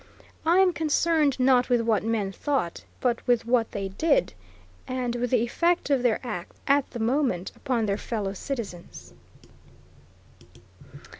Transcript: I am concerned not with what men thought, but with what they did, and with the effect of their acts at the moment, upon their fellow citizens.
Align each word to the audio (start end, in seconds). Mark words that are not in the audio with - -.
I 0.47 0.57
am 0.57 0.73
concerned 0.73 1.39
not 1.39 1.69
with 1.69 1.81
what 1.81 2.03
men 2.03 2.31
thought, 2.31 2.85
but 3.01 3.19
with 3.27 3.45
what 3.45 3.69
they 3.69 3.89
did, 3.89 4.33
and 4.87 5.15
with 5.15 5.29
the 5.29 5.43
effect 5.43 5.91
of 5.91 6.01
their 6.01 6.19
acts 6.25 6.59
at 6.65 6.89
the 6.89 6.97
moment, 6.99 7.51
upon 7.55 7.85
their 7.85 7.99
fellow 7.99 8.33
citizens. 8.33 9.13